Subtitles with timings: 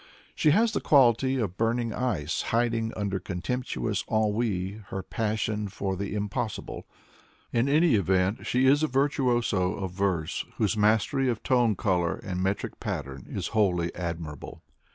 [0.33, 6.15] She has the quality of burning ice, hiding under contemptuous ennui her passion for the
[6.15, 6.85] impos sible.
[7.53, 12.41] In any event, she is a virtuoso of verse, whose mastery of tone color and
[12.41, 14.63] metric pattern is wholly admirable.